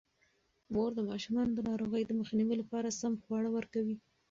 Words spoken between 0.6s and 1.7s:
مور د ماشومانو د